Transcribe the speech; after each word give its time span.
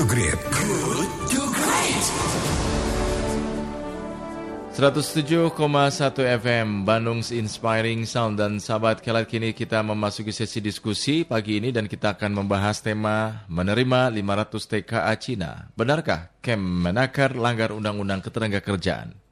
to 0.00 0.08
Great. 0.08 0.40
Good 0.48 1.12
to 1.28 1.40
Great. 1.52 2.04
107,1 4.72 5.60
FM 6.40 6.88
Bandung's 6.88 7.28
Inspiring 7.28 8.08
Sound 8.08 8.40
dan 8.40 8.64
sahabat 8.64 9.04
kelat 9.04 9.28
kini 9.28 9.52
kita 9.52 9.84
memasuki 9.84 10.32
sesi 10.32 10.64
diskusi 10.64 11.28
pagi 11.28 11.60
ini 11.60 11.68
dan 11.68 11.84
kita 11.84 12.16
akan 12.16 12.32
membahas 12.32 12.80
tema 12.80 13.44
menerima 13.52 14.08
500 14.08 14.72
TKA 14.72 15.12
Cina. 15.20 15.68
Benarkah 15.76 16.32
Kemenaker 16.40 17.36
langgar 17.36 17.68
Undang-Undang 17.68 18.24
Ketenagakerjaan? 18.24 19.29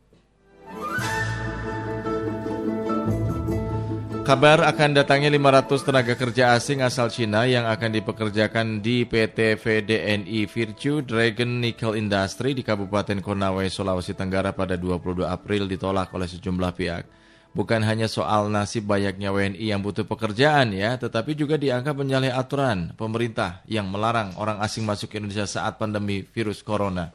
Kabar 4.28 4.60
akan 4.60 4.92
datangnya 4.92 5.32
500 5.32 5.88
tenaga 5.88 6.12
kerja 6.12 6.52
asing 6.52 6.84
asal 6.84 7.08
Cina 7.08 7.48
yang 7.48 7.64
akan 7.64 7.96
dipekerjakan 7.96 8.84
di 8.84 9.08
PT 9.08 9.56
VDNI 9.56 10.44
Virtue 10.44 11.00
Dragon 11.00 11.64
Nickel 11.64 11.96
Industry 11.96 12.52
di 12.52 12.60
Kabupaten 12.60 13.24
Konawe, 13.24 13.64
Sulawesi 13.72 14.12
Tenggara 14.12 14.52
pada 14.52 14.76
22 14.76 15.24
April 15.24 15.64
ditolak 15.64 16.12
oleh 16.12 16.28
sejumlah 16.28 16.76
pihak. 16.76 17.08
Bukan 17.56 17.80
hanya 17.80 18.04
soal 18.04 18.52
nasib 18.52 18.84
banyaknya 18.84 19.32
WNI 19.32 19.64
yang 19.64 19.80
butuh 19.80 20.04
pekerjaan 20.04 20.76
ya, 20.76 21.00
tetapi 21.00 21.32
juga 21.32 21.56
dianggap 21.56 21.96
menyalahi 21.96 22.28
aturan 22.28 22.92
pemerintah 23.00 23.64
yang 23.64 23.88
melarang 23.88 24.36
orang 24.36 24.60
asing 24.60 24.84
masuk 24.84 25.08
ke 25.08 25.24
Indonesia 25.24 25.48
saat 25.48 25.80
pandemi 25.80 26.20
virus 26.20 26.60
corona. 26.60 27.08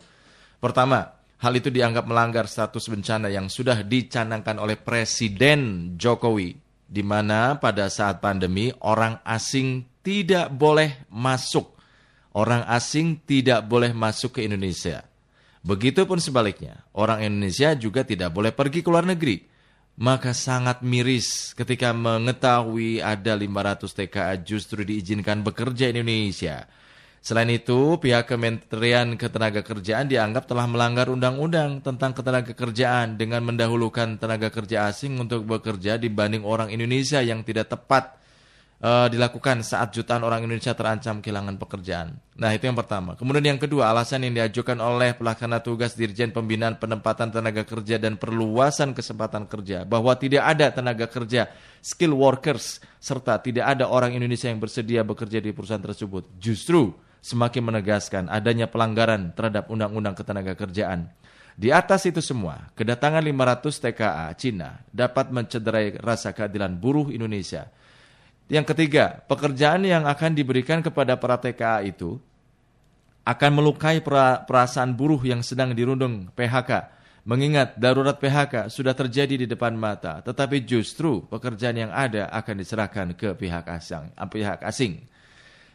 Pertama, 0.58 1.14
hal 1.46 1.54
itu 1.54 1.70
dianggap 1.70 2.10
melanggar 2.10 2.50
status 2.50 2.90
bencana 2.90 3.30
yang 3.30 3.54
sudah 3.54 3.86
dicanangkan 3.86 4.58
oleh 4.58 4.82
Presiden 4.82 5.94
Jokowi 5.94 6.63
di 6.94 7.02
mana 7.02 7.58
pada 7.58 7.90
saat 7.90 8.22
pandemi 8.22 8.70
orang 8.86 9.18
asing 9.26 9.82
tidak 10.06 10.54
boleh 10.54 11.10
masuk. 11.10 11.74
Orang 12.38 12.62
asing 12.70 13.18
tidak 13.26 13.66
boleh 13.66 13.98
masuk 13.98 14.38
ke 14.38 14.46
Indonesia. 14.46 15.02
Begitupun 15.66 16.22
sebaliknya, 16.22 16.86
orang 16.94 17.26
Indonesia 17.26 17.74
juga 17.74 18.06
tidak 18.06 18.30
boleh 18.30 18.54
pergi 18.54 18.86
ke 18.86 18.90
luar 18.94 19.10
negeri. 19.10 19.42
Maka 19.94 20.34
sangat 20.34 20.82
miris 20.82 21.54
ketika 21.54 21.94
mengetahui 21.94 23.02
ada 23.02 23.38
500 23.38 23.86
TKA 23.86 24.34
justru 24.42 24.82
diizinkan 24.82 25.46
bekerja 25.46 25.94
di 25.94 26.02
Indonesia 26.02 26.66
Selain 27.24 27.48
itu, 27.48 27.96
pihak 28.04 28.28
Kementerian 28.28 29.16
Ketenagakerjaan 29.16 30.12
dianggap 30.12 30.44
telah 30.44 30.68
melanggar 30.68 31.08
undang-undang 31.08 31.80
tentang 31.80 32.12
ketenagakerjaan 32.12 33.16
dengan 33.16 33.48
mendahulukan 33.48 34.20
tenaga 34.20 34.52
kerja 34.52 34.92
asing 34.92 35.16
untuk 35.16 35.48
bekerja 35.48 35.96
dibanding 35.96 36.44
orang 36.44 36.68
Indonesia 36.68 37.24
yang 37.24 37.48
tidak 37.48 37.72
tepat 37.72 38.20
uh, 38.84 39.08
dilakukan 39.08 39.64
saat 39.64 39.96
jutaan 39.96 40.28
orang 40.28 40.44
Indonesia 40.44 40.76
terancam 40.76 41.24
kehilangan 41.24 41.56
pekerjaan. 41.56 42.20
Nah, 42.36 42.52
itu 42.52 42.68
yang 42.68 42.76
pertama. 42.76 43.16
Kemudian 43.16 43.56
yang 43.56 43.62
kedua, 43.64 43.96
alasan 43.96 44.28
yang 44.28 44.44
diajukan 44.44 44.76
oleh 44.84 45.16
pelaksana 45.16 45.64
tugas 45.64 45.96
Dirjen 45.96 46.36
Pembinaan 46.36 46.76
Penempatan 46.76 47.32
Tenaga 47.32 47.64
Kerja 47.64 48.04
dan 48.04 48.20
Perluasan 48.20 48.92
Kesempatan 48.92 49.48
Kerja 49.48 49.88
bahwa 49.88 50.12
tidak 50.20 50.44
ada 50.44 50.76
tenaga 50.76 51.08
kerja 51.08 51.48
skill 51.80 52.20
workers 52.20 52.84
serta 53.00 53.40
tidak 53.40 53.80
ada 53.80 53.88
orang 53.88 54.12
Indonesia 54.12 54.52
yang 54.52 54.60
bersedia 54.60 55.08
bekerja 55.08 55.40
di 55.40 55.56
perusahaan 55.56 55.80
tersebut. 55.80 56.28
Justru 56.36 57.13
semakin 57.24 57.64
menegaskan 57.72 58.28
adanya 58.28 58.68
pelanggaran 58.68 59.32
terhadap 59.32 59.72
Undang-Undang 59.72 60.20
Ketenagakerjaan. 60.20 61.08
Di 61.56 61.72
atas 61.72 62.04
itu 62.04 62.20
semua, 62.20 62.74
kedatangan 62.76 63.24
500 63.24 63.80
TKA 63.80 64.28
Cina 64.36 64.84
dapat 64.92 65.32
mencederai 65.32 65.96
rasa 66.04 66.36
keadilan 66.36 66.76
buruh 66.76 67.08
Indonesia. 67.14 67.72
Yang 68.52 68.76
ketiga, 68.76 69.24
pekerjaan 69.24 69.88
yang 69.88 70.04
akan 70.04 70.36
diberikan 70.36 70.84
kepada 70.84 71.16
para 71.16 71.40
TKA 71.40 71.88
itu 71.88 72.20
akan 73.24 73.52
melukai 73.56 74.04
perasaan 74.44 74.92
buruh 74.92 75.24
yang 75.24 75.40
sedang 75.40 75.72
dirundung 75.72 76.28
PHK. 76.36 76.92
Mengingat 77.24 77.80
darurat 77.80 78.20
PHK 78.20 78.68
sudah 78.68 78.92
terjadi 78.92 79.40
di 79.40 79.48
depan 79.48 79.72
mata, 79.80 80.20
tetapi 80.20 80.68
justru 80.68 81.24
pekerjaan 81.32 81.88
yang 81.88 81.92
ada 81.96 82.28
akan 82.36 82.56
diserahkan 82.60 83.16
ke 83.16 83.32
pihak 83.40 83.64
asing. 83.72 84.12
Pihak 84.12 84.60
asing 84.60 85.13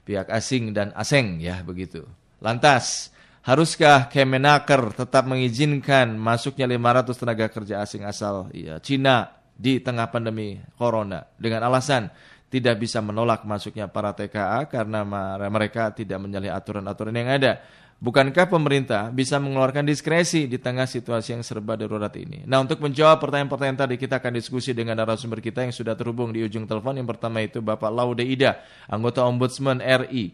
pihak 0.08 0.32
asing 0.32 0.72
dan 0.72 0.88
asing 0.96 1.36
ya 1.44 1.60
begitu. 1.60 2.08
Lantas, 2.40 3.12
haruskah 3.44 4.08
Kemenaker 4.08 4.96
tetap 4.96 5.28
mengizinkan 5.28 6.16
masuknya 6.16 6.64
500 6.64 7.12
tenaga 7.12 7.46
kerja 7.52 7.84
asing 7.84 8.08
asal 8.08 8.48
ya, 8.56 8.80
Cina 8.80 9.36
di 9.52 9.84
tengah 9.84 10.08
pandemi 10.08 10.56
corona 10.80 11.28
dengan 11.36 11.68
alasan 11.68 12.08
tidak 12.48 12.80
bisa 12.80 13.04
menolak 13.04 13.44
masuknya 13.44 13.92
para 13.92 14.16
TKA 14.16 14.64
karena 14.72 15.04
mereka 15.52 15.92
tidak 15.92 16.16
menyalahi 16.16 16.48
aturan-aturan 16.48 17.12
yang 17.12 17.28
ada. 17.28 17.60
Bukankah 17.98 18.46
pemerintah 18.46 19.10
bisa 19.10 19.42
mengeluarkan 19.42 19.82
diskresi 19.82 20.46
di 20.46 20.54
tengah 20.62 20.86
situasi 20.86 21.34
yang 21.34 21.42
serba 21.42 21.74
darurat 21.74 22.14
ini? 22.14 22.46
Nah, 22.46 22.62
untuk 22.62 22.78
menjawab 22.78 23.18
pertanyaan-pertanyaan 23.18 23.74
tadi, 23.74 23.98
kita 23.98 24.22
akan 24.22 24.38
diskusi 24.38 24.70
dengan 24.70 25.02
narasumber 25.02 25.42
kita 25.42 25.66
yang 25.66 25.74
sudah 25.74 25.98
terhubung 25.98 26.30
di 26.30 26.46
ujung 26.46 26.62
telepon. 26.62 26.94
Yang 26.94 27.18
pertama 27.18 27.42
itu 27.42 27.58
Bapak 27.58 27.90
Laude 27.90 28.22
Ida, 28.22 28.62
anggota 28.86 29.26
Ombudsman 29.26 29.82
RI. 29.82 30.30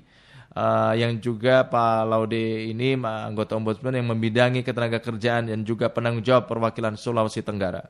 Uh, 0.54 0.92
yang 0.92 1.16
juga 1.24 1.64
Pak 1.64 2.04
Laude 2.04 2.68
ini 2.68 3.00
anggota 3.00 3.56
Ombudsman 3.56 3.96
yang 3.96 4.12
membidangi 4.12 4.60
ketenaga 4.60 5.00
kerjaan 5.00 5.48
dan 5.48 5.64
juga 5.64 5.88
penanggung 5.88 6.20
jawab 6.20 6.44
perwakilan 6.44 7.00
Sulawesi 7.00 7.40
Tenggara. 7.40 7.80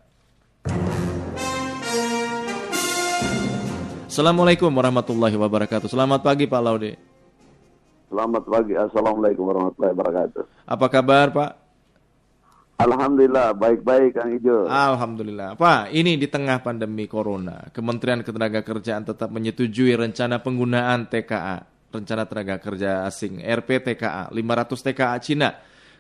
Assalamualaikum 4.07 4.71
warahmatullahi 4.71 5.35
wabarakatuh. 5.35 5.91
Selamat 5.91 6.23
pagi 6.23 6.47
Pak 6.47 6.63
Laude. 6.63 7.14
Selamat 8.15 8.47
pagi. 8.47 8.79
Assalamualaikum 8.79 9.43
warahmatullahi 9.43 9.91
wabarakatuh. 9.91 10.43
Apa 10.71 10.87
kabar, 10.87 11.35
Pak? 11.35 11.51
Alhamdulillah, 12.79 13.59
baik-baik 13.59 14.15
Kang 14.15 14.31
Ijo. 14.31 14.71
Alhamdulillah. 14.71 15.59
Pak, 15.59 15.91
ini 15.91 16.15
di 16.15 16.31
tengah 16.31 16.63
pandemi 16.63 17.11
Corona, 17.11 17.67
Kementerian 17.75 18.23
Ketenagakerjaan 18.23 19.03
tetap 19.03 19.35
menyetujui 19.35 19.99
rencana 19.99 20.39
penggunaan 20.39 21.11
TKA, 21.11 21.67
rencana 21.91 22.23
tenaga 22.31 22.63
kerja 22.63 23.03
asing, 23.03 23.43
RPTKA, 23.43 24.31
500 24.31 24.87
TKA 24.87 25.19
Cina 25.19 25.51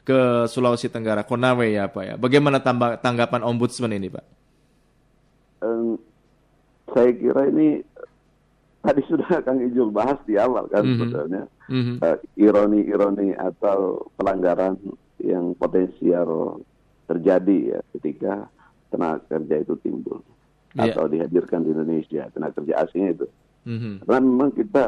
ke 0.07 0.47
Sulawesi 0.47 0.87
Tenggara, 0.95 1.27
Konawe 1.27 1.67
ya 1.67 1.91
Pak 1.91 2.05
ya. 2.07 2.15
Bagaimana 2.15 2.63
tanggapan 3.03 3.43
Ombudsman 3.43 3.91
ini, 3.91 4.15
Pak? 4.15 4.25
Um, 5.67 5.99
saya 6.95 7.11
kira 7.11 7.51
ini 7.51 7.83
tadi 8.87 9.03
sudah 9.11 9.43
Kang 9.43 9.59
Ijul 9.59 9.91
bahas 9.91 10.23
di 10.23 10.39
awal 10.39 10.71
kan 10.71 10.87
mm 10.87 10.87
-hmm. 10.87 10.99
sebetulnya 11.03 11.43
mm-hmm. 11.71 11.97
uh, 12.01 12.19
ironi-ironi 12.37 13.37
atau 13.37 14.09
pelanggaran 14.19 14.77
yang 15.21 15.57
potensial 15.57 16.61
terjadi 17.05 17.77
ya 17.77 17.81
ketika 17.97 18.49
tenaga 18.89 19.25
kerja 19.29 19.57
itu 19.61 19.75
timbul 19.85 20.21
yeah. 20.75 20.93
atau 20.93 21.09
dihadirkan 21.09 21.65
di 21.65 21.73
Indonesia 21.73 22.29
tenaga 22.33 22.61
kerja 22.61 22.75
asing 22.85 23.05
itu 23.13 23.27
mm-hmm. 23.69 23.95
karena 24.09 24.21
memang 24.21 24.51
kita 24.53 24.85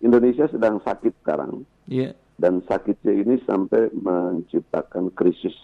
Indonesia 0.00 0.46
sedang 0.48 0.80
sakit 0.80 1.12
sekarang 1.22 1.66
yeah. 1.90 2.14
dan 2.38 2.64
sakitnya 2.66 3.14
ini 3.14 3.34
sampai 3.44 3.92
menciptakan 3.92 5.12
krisis 5.12 5.54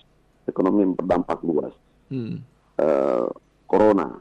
ekonomi 0.46 0.86
yang 0.86 0.94
berdampak 0.94 1.40
luas 1.42 1.74
mm. 2.12 2.38
uh, 2.78 3.26
corona 3.66 4.20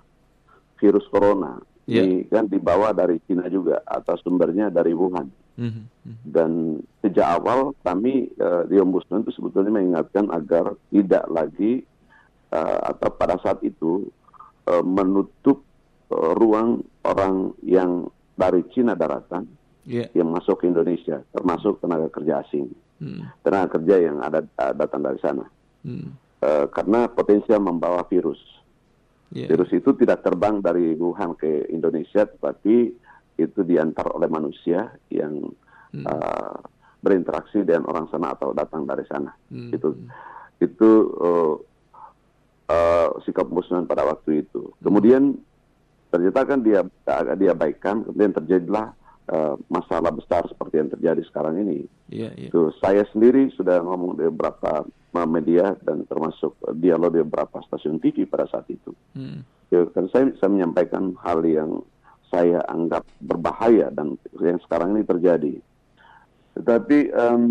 virus 0.79 1.05
corona 1.09 1.61
yeah. 1.89 2.03
ini 2.05 2.25
kan 2.27 2.49
dibawa 2.49 2.91
dari 2.91 3.21
Cina 3.25 3.45
juga 3.47 3.81
atau 3.85 4.17
sumbernya 4.19 4.73
dari 4.73 4.91
Wuhan. 4.91 5.29
Mm 5.55 5.71
-hmm. 5.71 6.15
Dan 6.27 6.51
sejak 6.99 7.39
awal 7.39 7.71
kami 7.79 8.27
uh, 8.43 8.67
di 8.67 8.75
Ombudsman 8.75 9.23
itu 9.23 9.31
sebetulnya 9.39 9.71
mengingatkan 9.71 10.27
agar 10.27 10.75
tidak 10.91 11.23
lagi 11.31 11.87
uh, 12.51 12.79
atau 12.91 13.09
pada 13.15 13.39
saat 13.39 13.63
itu 13.63 14.11
uh, 14.67 14.83
menutup 14.83 15.63
uh, 16.11 16.35
ruang 16.35 16.83
orang 17.07 17.55
yang 17.63 18.11
dari 18.35 18.67
Cina 18.75 18.99
daratan 18.99 19.47
yeah. 19.87 20.11
yang 20.11 20.33
masuk 20.33 20.59
ke 20.61 20.67
Indonesia, 20.67 21.23
termasuk 21.31 21.79
tenaga 21.79 22.11
kerja 22.11 22.43
asing, 22.43 22.67
mm. 22.99 23.45
tenaga 23.45 23.79
kerja 23.79 23.95
yang 24.11 24.17
ada 24.19 24.43
datang 24.75 25.01
dari 25.05 25.19
sana, 25.23 25.45
mm. 25.87 26.07
uh, 26.43 26.65
karena 26.73 27.07
potensial 27.07 27.63
membawa 27.63 28.03
virus. 28.09 28.41
Yeah. 29.31 29.49
Virus 29.51 29.71
itu 29.73 29.95
tidak 29.97 30.21
terbang 30.21 30.59
dari 30.59 30.93
Wuhan 30.95 31.33
ke 31.39 31.67
Indonesia, 31.71 32.27
tetapi 32.27 32.93
itu 33.35 33.63
diantar 33.67 34.07
oleh 34.15 34.31
manusia 34.31 34.95
yang 35.11 35.51
hmm. 35.91 36.05
uh, 36.07 36.55
berinteraksi 37.03 37.61
dengan 37.61 37.85
orang 37.91 38.09
sana 38.09 38.33
atau 38.33 38.55
datang 38.55 38.87
dari 38.87 39.05
sana. 39.05 39.31
Hmm. 39.51 39.69
Itu 39.69 39.93
itu 40.63 40.89
uh, 41.19 41.55
uh, 42.71 43.09
sikap 43.27 43.45
muslim 43.51 43.85
pada 43.85 44.07
waktu 44.07 44.47
itu. 44.47 44.71
Hmm. 44.71 44.81
Kemudian 44.81 45.23
ternyata 46.09 46.47
kan 46.47 46.59
dia 46.63 46.81
dia 47.35 47.53
baikkan, 47.53 48.07
kemudian 48.07 48.33
terjadilah 48.33 48.95
uh, 49.29 49.55
masalah 49.67 50.09
besar 50.15 50.47
seperti 50.47 50.81
yang 50.81 50.89
terjadi 50.89 51.21
sekarang 51.27 51.61
ini. 51.61 51.85
Yeah, 52.09 52.33
yeah. 52.39 52.49
Itu 52.49 52.71
saya 52.79 53.03
sendiri 53.11 53.51
sudah 53.53 53.83
ngomong 53.83 54.17
di 54.17 54.25
beberapa 54.31 54.87
media 55.23 55.79
dan 55.87 56.03
termasuk 56.11 56.59
dialog 56.75 57.15
di 57.15 57.23
beberapa 57.23 57.63
stasiun 57.71 58.03
TV 58.03 58.27
pada 58.27 58.51
saat 58.51 58.67
itu. 58.67 58.91
Hmm. 59.15 59.47
Ya, 59.71 59.87
kan 59.95 60.11
saya, 60.11 60.27
saya 60.35 60.51
menyampaikan 60.51 61.15
hal 61.23 61.39
yang 61.47 61.79
saya 62.31 62.61
anggap 62.67 63.05
berbahaya 63.21 63.93
dan 63.93 64.19
yang 64.41 64.59
sekarang 64.65 64.97
ini 64.97 65.03
terjadi. 65.07 65.53
Tetapi 66.55 66.99
um, 67.13 67.43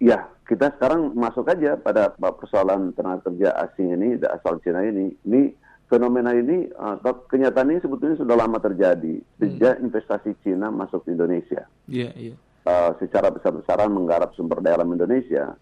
ya 0.00 0.28
kita 0.48 0.72
sekarang 0.80 1.12
masuk 1.12 1.44
aja 1.52 1.76
pada 1.76 2.16
persoalan 2.16 2.96
tenaga 2.96 3.28
kerja 3.28 3.52
asing 3.68 3.92
ini 3.92 4.16
asal 4.24 4.56
Cina 4.64 4.80
ini. 4.80 5.12
Ini 5.28 5.52
fenomena 5.88 6.32
ini 6.32 6.68
atau 6.72 7.24
kenyataan 7.28 7.72
ini 7.72 7.80
sebetulnya 7.84 8.16
sudah 8.20 8.36
lama 8.36 8.60
terjadi 8.60 9.20
sejak 9.40 9.80
hmm. 9.80 9.84
investasi 9.88 10.32
Cina 10.40 10.72
masuk 10.72 11.04
ke 11.04 11.12
Indonesia. 11.12 11.68
Iya, 11.88 12.08
yeah, 12.08 12.12
iya. 12.16 12.28
Yeah. 12.32 12.36
Uh, 12.68 12.92
secara 13.00 13.32
besar-besaran 13.32 13.88
menggarap 13.88 14.36
sumber 14.36 14.60
daya 14.60 14.76
alam 14.80 14.92
Indonesia. 14.92 15.56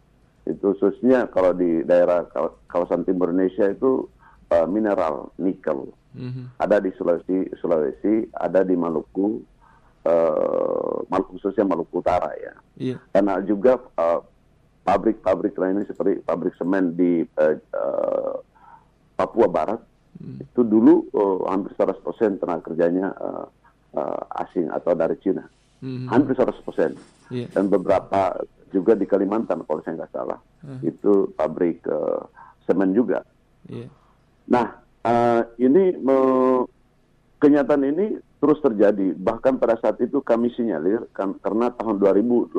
Itu 0.46 0.74
khususnya 0.78 1.26
kalau 1.30 1.54
di 1.54 1.82
daerah 1.82 2.26
kawasan 2.70 3.02
timur 3.06 3.30
Indonesia 3.34 3.66
itu 3.70 4.06
uh, 4.52 4.66
mineral 4.68 5.32
nikel. 5.40 5.90
Mm-hmm. 6.16 6.56
Ada 6.56 6.80
di 6.80 6.90
Sulawesi, 6.96 7.38
Sulawesi, 7.60 8.24
ada 8.32 8.64
di 8.64 8.72
Maluku, 8.72 9.40
uh, 10.08 10.96
Maluku 11.12 11.36
khususnya 11.36 11.68
Maluku 11.68 12.00
Utara 12.00 12.32
ya. 12.40 12.54
Yeah. 12.76 12.98
Karena 13.12 13.40
juga 13.44 13.76
uh, 14.00 14.24
pabrik-pabrik 14.86 15.58
lainnya 15.58 15.84
seperti 15.84 16.24
pabrik 16.24 16.56
semen 16.56 16.96
di 16.96 17.26
uh, 17.36 17.56
uh, 17.74 18.34
Papua 19.16 19.48
Barat 19.48 19.80
Hmm. 20.16 20.40
Itu 20.40 20.64
dulu 20.64 21.08
uh, 21.12 21.44
hampir 21.48 21.76
100% 21.76 22.40
tenaga 22.40 22.62
kerjanya 22.64 23.12
uh, 23.16 23.46
uh, 23.96 24.20
asing 24.44 24.72
atau 24.72 24.96
dari 24.96 25.16
Cina. 25.20 25.44
Hmm. 25.84 26.08
Hampir 26.08 26.36
100%. 26.36 26.96
Yeah. 27.32 27.48
Dan 27.52 27.68
beberapa 27.68 28.40
juga 28.72 28.96
di 28.96 29.04
Kalimantan 29.04 29.64
kalau 29.68 29.80
saya 29.84 30.00
nggak 30.00 30.12
salah. 30.14 30.40
Uh. 30.64 30.80
Itu 30.84 31.12
pabrik 31.36 31.84
uh, 31.88 32.24
semen 32.64 32.96
juga. 32.96 33.22
Yeah. 33.68 33.92
Nah, 34.46 34.78
uh, 35.02 35.42
ini 35.58 35.98
kenyataan 37.42 37.84
ini 37.86 38.18
terus 38.38 38.58
terjadi. 38.62 39.16
Bahkan 39.16 39.58
pada 39.58 39.74
saat 39.80 39.98
itu 39.98 40.22
kami 40.22 40.52
sinyalir 40.54 41.06
kan, 41.16 41.34
karena 41.40 41.72
tahun 41.74 41.98
2018 41.98 42.54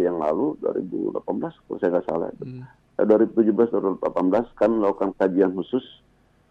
yang 0.00 0.22
lalu, 0.22 0.56
2018 0.64 1.20
kalau 1.66 1.78
saya 1.80 1.90
nggak 1.98 2.06
salah, 2.08 2.28
hmm. 2.40 2.64
2017 3.00 3.52
2018 4.00 4.60
kan 4.60 4.70
melakukan 4.70 5.10
kajian 5.16 5.52
khusus 5.56 5.84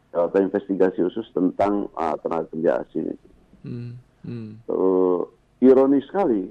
atau 0.10 0.42
investigasi 0.42 1.06
khusus 1.06 1.30
tentang 1.34 1.86
uh, 1.94 2.18
tenaga 2.22 2.50
kerja 2.50 2.82
asing. 2.82 3.14
Hmm. 3.62 4.02
Hmm. 4.26 4.58
Uh, 4.66 5.24
ironis 5.62 6.04
sekali 6.10 6.50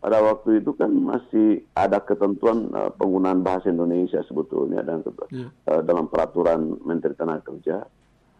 pada 0.00 0.22
waktu 0.22 0.62
itu 0.62 0.76
kan 0.76 0.92
masih 0.92 1.64
ada 1.72 1.98
ketentuan 2.04 2.68
uh, 2.76 2.92
penggunaan 2.94 3.40
bahasa 3.40 3.72
Indonesia 3.72 4.20
sebetulnya 4.28 4.84
dan 4.84 5.02
yeah. 5.32 5.50
uh, 5.66 5.82
dalam 5.82 6.06
peraturan 6.06 6.78
Menteri 6.84 7.16
Tenaga 7.16 7.42
Kerja 7.48 7.82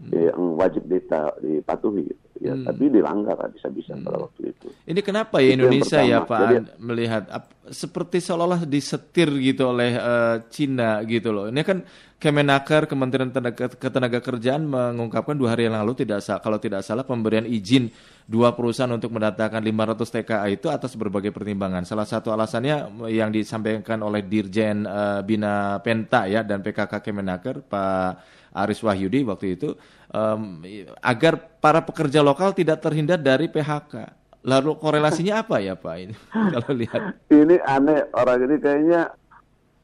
hmm. 0.00 0.10
yang 0.12 0.42
wajib 0.56 0.82
dipatuhi. 0.88 2.06
Gitu 2.06 2.26
ya 2.40 2.52
hmm. 2.52 2.64
tapi 2.68 2.84
dilanggar 2.92 3.36
bisa-bisa 3.52 3.96
hmm. 3.96 4.04
pada 4.04 4.18
waktu 4.28 4.42
itu. 4.52 4.68
Ini 4.86 5.00
kenapa 5.00 5.40
ya 5.40 5.52
itu 5.52 5.54
Indonesia 5.60 6.00
ya 6.04 6.18
Pak 6.24 6.40
Jadi, 6.40 6.56
melihat 6.80 7.24
ap, 7.32 7.44
seperti 7.68 8.20
seolah-olah 8.20 8.62
disetir 8.68 9.28
gitu 9.40 9.72
oleh 9.72 9.96
uh, 9.96 10.36
Cina 10.52 11.00
gitu 11.08 11.32
loh. 11.32 11.48
Ini 11.48 11.62
kan 11.64 11.80
Kemenaker 12.16 12.88
Kementerian 12.88 13.28
Tenaga, 13.28 13.68
Ketenaga 13.68 14.24
Kerjaan 14.24 14.64
mengungkapkan 14.64 15.36
dua 15.36 15.52
hari 15.52 15.68
yang 15.68 15.76
lalu 15.76 16.00
tidak 16.00 16.24
kalau 16.40 16.56
tidak 16.56 16.80
salah 16.80 17.04
pemberian 17.04 17.44
izin 17.44 17.92
dua 18.24 18.56
perusahaan 18.56 18.90
untuk 18.90 19.12
mendatangkan 19.12 19.60
500 19.60 20.16
TKA 20.16 20.46
itu 20.48 20.66
atas 20.72 20.96
berbagai 20.96 21.30
pertimbangan. 21.30 21.84
Salah 21.84 22.08
satu 22.08 22.32
alasannya 22.32 23.06
yang 23.12 23.28
disampaikan 23.30 24.00
oleh 24.00 24.24
Dirjen 24.24 24.88
uh, 24.88 25.20
Bina 25.22 25.78
Penta 25.84 26.24
ya 26.24 26.40
dan 26.40 26.64
PKK 26.64 27.04
Kemenaker 27.04 27.62
Pak 27.62 28.36
Aris 28.56 28.80
Wahyudi 28.80 29.20
waktu 29.28 29.60
itu 29.60 29.76
um, 30.16 30.64
agar 31.04 31.36
para 31.60 31.84
pekerja 31.84 32.24
lokal 32.24 32.56
tidak 32.56 32.80
terhindar 32.80 33.20
dari 33.20 33.52
PHK. 33.52 34.08
Lalu 34.46 34.78
korelasinya 34.80 35.38
apa 35.44 35.60
ya 35.60 35.76
Pak 35.76 35.96
ini 36.00 36.14
kalau 36.56 36.70
lihat? 36.72 37.00
Ini 37.28 37.56
aneh 37.68 38.08
orang 38.16 38.48
ini 38.48 38.56
kayaknya 38.56 39.12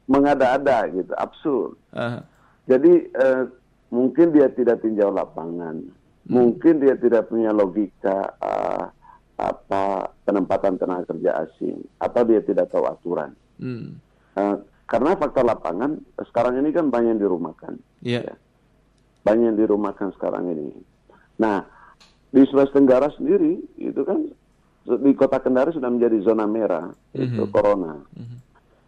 mengada-ada 0.09 0.89
gitu, 0.91 1.13
absurd. 1.15 1.77
Uh. 1.93 2.19
Jadi 2.67 3.07
uh, 3.15 3.47
mungkin 3.93 4.33
dia 4.33 4.49
tidak 4.51 4.83
tinjau 4.83 5.11
lapangan, 5.11 5.79
hmm. 5.79 6.31
mungkin 6.31 6.79
dia 6.79 6.95
tidak 6.99 7.31
punya 7.31 7.51
logika 7.55 8.35
uh, 8.39 8.87
apa 9.39 10.11
penempatan 10.23 10.79
tenaga 10.79 11.11
kerja 11.11 11.43
asing, 11.47 11.83
atau 11.99 12.21
dia 12.23 12.39
tidak 12.43 12.71
tahu 12.71 12.87
aturan. 12.87 13.31
Hmm. 13.59 13.99
Uh, 14.35 14.59
karena 14.87 15.15
faktor 15.15 15.47
lapangan 15.47 15.99
sekarang 16.19 16.59
ini 16.59 16.71
kan 16.75 16.91
banyak 16.91 17.19
dirumahkan. 17.19 17.79
Yeah. 18.03 18.27
Ya 18.27 18.35
banyak 19.23 19.55
yang 19.55 19.59
dirumahkan 19.59 20.11
sekarang 20.19 20.51
ini. 20.51 20.71
Nah, 21.39 21.63
di 22.33 22.41
Sulawesi 22.49 22.75
Tenggara 22.75 23.07
sendiri 23.15 23.61
itu 23.79 24.01
kan 24.03 24.19
di 24.83 25.11
kota 25.15 25.39
Kendari 25.39 25.71
sudah 25.71 25.87
menjadi 25.87 26.19
zona 26.27 26.43
merah 26.43 26.91
mm-hmm. 26.91 27.23
itu 27.23 27.43
corona. 27.47 28.03
Mm-hmm. 28.13 28.39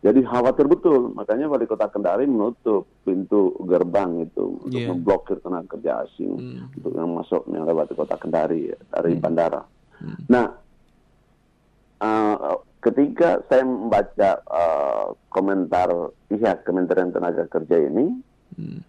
Jadi 0.05 0.21
khawatir 0.21 0.69
betul, 0.69 1.09
makanya 1.17 1.49
wali 1.49 1.65
kota 1.65 1.89
Kendari 1.89 2.29
menutup 2.29 2.85
pintu 3.07 3.55
gerbang 3.65 4.21
itu 4.21 4.61
untuk 4.61 4.77
yeah. 4.77 4.91
memblokir 4.91 5.39
tenaga 5.41 5.77
kerja 5.77 6.05
asing 6.05 6.35
mm-hmm. 6.35 6.75
untuk 6.77 6.91
yang 6.93 7.09
masuk 7.15 7.41
yang 7.49 7.63
lewat 7.63 7.95
kota 7.95 8.17
Kendari 8.19 8.69
dari 8.91 9.13
mm-hmm. 9.15 9.23
bandara. 9.23 9.63
Mm-hmm. 10.03 10.23
Nah, 10.29 10.45
uh, 12.03 12.59
ketika 12.83 13.41
saya 13.47 13.63
membaca 13.63 14.29
uh, 14.45 15.07
komentar 15.31 15.89
pihak 16.29 16.67
Kementerian 16.67 17.09
Tenaga 17.09 17.47
Kerja 17.49 17.77
ini, 17.81 18.05
mm-hmm. 18.59 18.79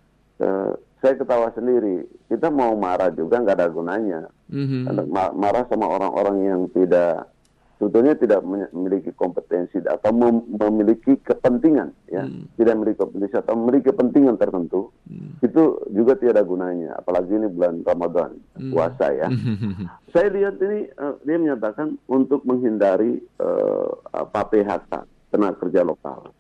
uh, 0.43 0.75
saya 1.07 1.23
ketawa 1.23 1.55
sendiri. 1.55 2.03
Kita 2.27 2.51
mau 2.51 2.75
marah 2.75 3.15
juga 3.15 3.39
nggak 3.39 3.57
ada 3.63 3.71
gunanya. 3.71 4.21
Mm-hmm. 4.51 5.11
marah 5.39 5.63
sama 5.71 5.87
orang-orang 5.87 6.37
yang 6.43 6.61
tidak 6.75 7.31
sebetulnya 7.79 8.17
tidak 8.17 8.41
memiliki 8.43 9.13
kompetensi 9.13 9.79
atau 9.85 10.11
mem 10.11 10.43
memiliki 10.49 11.21
kepentingan, 11.21 11.93
ya, 12.09 12.25
mm. 12.25 12.57
tidak 12.57 12.75
memiliki 12.79 12.99
kompetensi 13.05 13.37
atau 13.37 13.53
memiliki 13.53 13.93
kepentingan 13.93 14.37
tertentu, 14.41 14.91
mm. 15.05 15.45
itu 15.45 15.63
juga 15.93 16.17
tidak 16.17 16.41
ada 16.41 16.45
gunanya. 16.45 16.91
Apalagi 16.97 17.37
ini 17.37 17.49
bulan 17.53 17.85
Ramadan, 17.85 18.41
mm. 18.57 18.71
puasa 18.73 19.07
ya. 19.13 19.29
Saya 20.13 20.29
lihat 20.33 20.57
ini 20.59 20.89
uh, 20.97 21.21
dia 21.23 21.37
menyatakan 21.37 22.01
untuk 22.09 22.43
menghindari 22.49 23.21
uh, 23.39 23.93
apa 24.11 24.41
PHK 24.49 24.93
tenaga 25.31 25.61
kerja 25.61 25.85
lokal. 25.85 26.33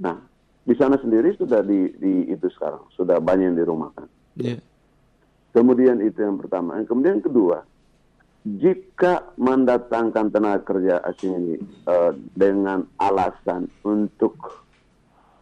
Nah, 0.00 0.33
di 0.64 0.74
sana 0.80 0.96
sendiri 0.96 1.36
sudah 1.36 1.60
di, 1.60 1.92
di 2.00 2.32
itu 2.32 2.48
sekarang 2.56 2.88
sudah 2.96 3.20
banyak 3.20 3.52
yang 3.52 3.58
dirumahkan. 3.60 4.08
Yeah. 4.40 4.60
Kemudian 5.52 6.00
itu 6.00 6.24
yang 6.24 6.40
pertama. 6.40 6.80
Kemudian 6.88 7.20
yang 7.20 7.26
kedua, 7.28 7.58
jika 8.44 9.28
mendatangkan 9.36 10.32
tenaga 10.32 10.64
kerja 10.64 11.04
asing 11.04 11.32
ini 11.36 11.54
uh, 11.86 12.16
dengan 12.32 12.88
alasan 12.96 13.68
untuk 13.84 14.36